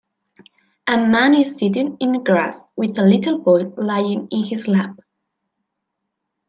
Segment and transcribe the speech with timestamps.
[0.87, 4.97] A man is sitting in grass with a little boy laying in his lap.